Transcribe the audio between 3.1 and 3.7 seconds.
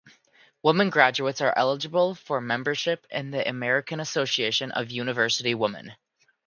in the